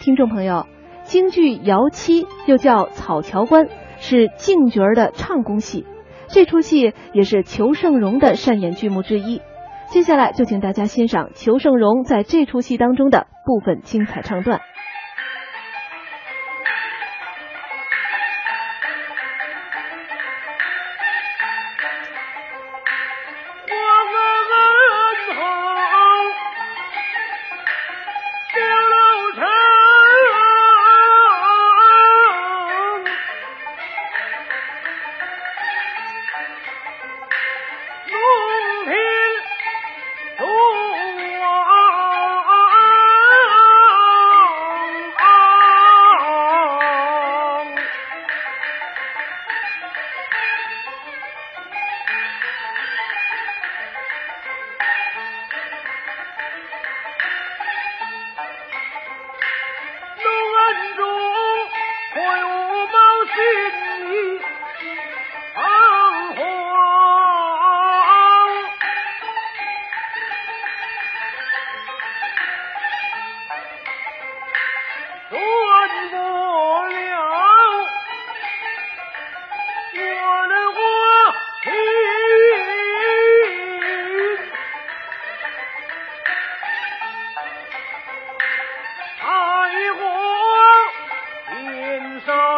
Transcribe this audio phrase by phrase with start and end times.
[0.00, 0.66] 听众朋友，
[1.04, 3.66] 京剧《姚七》又叫《草桥关》，
[3.98, 5.84] 是净角的唱功戏。
[6.28, 9.40] 这出戏也是裘盛戎的擅演剧目之一。
[9.88, 14.60] 接下来就请大家欣赏裘盛戎在这出戏当中的部分精彩唱段。
[60.74, 61.00] 心中
[62.86, 63.36] 报君
[63.94, 64.40] 恩，
[65.54, 66.82] 还断不了我
[75.88, 76.04] 的
[89.22, 90.05] 爱。
[92.26, 92.55] Cristo.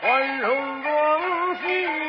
[0.00, 1.99] 繁荣光喜